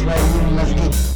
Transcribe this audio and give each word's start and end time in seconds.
свои 0.00 0.16
мозги. 0.50 1.10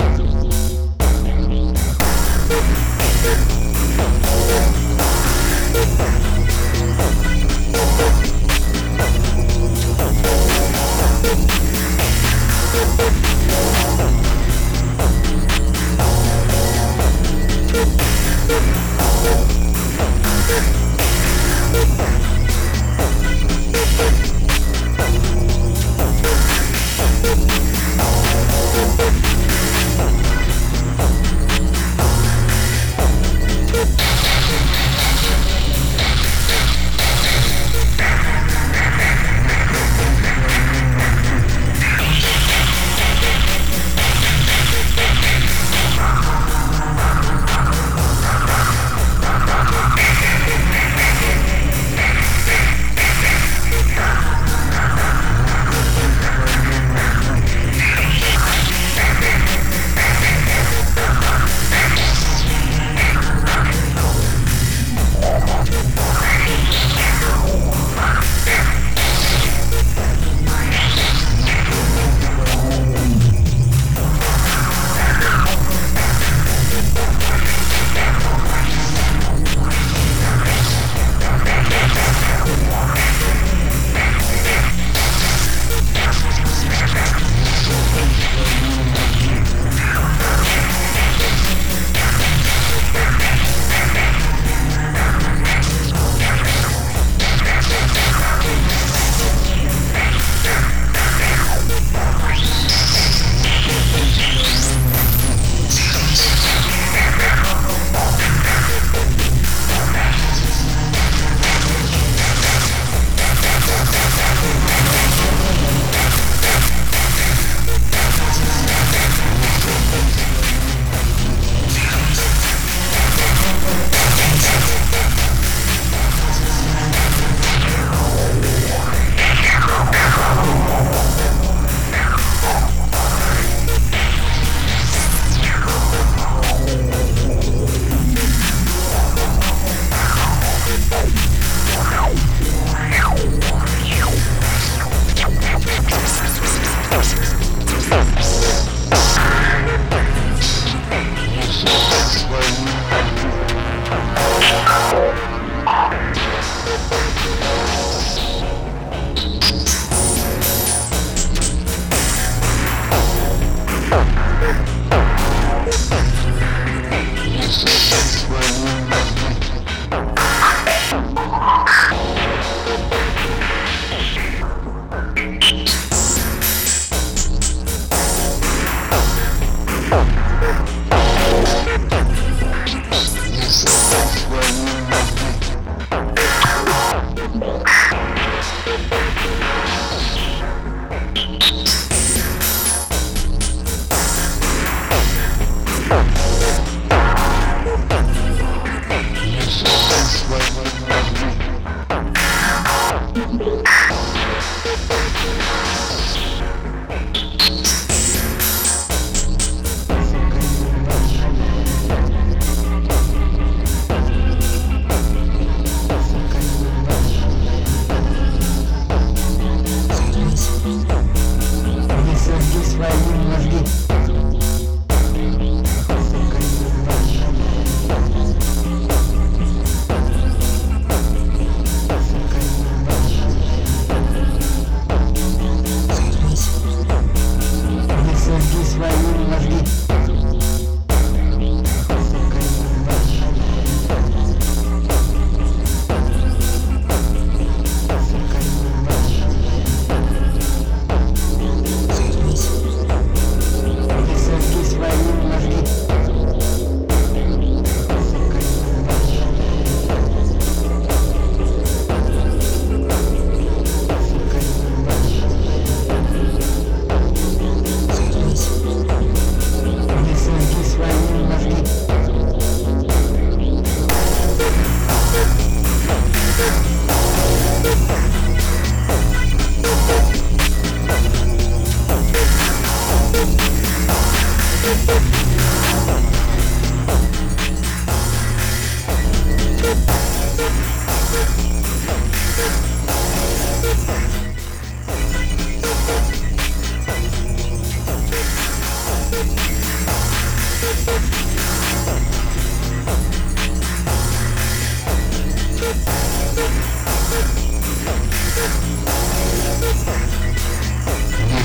Не 299.14 299.20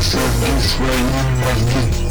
сожги 0.03 0.59
свои 0.67 1.03
мозги. 1.43 2.09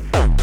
Bye. 0.00 0.41